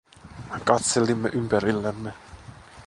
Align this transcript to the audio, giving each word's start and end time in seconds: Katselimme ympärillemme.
Katselimme 0.65 1.29
ympärillemme. 1.29 2.13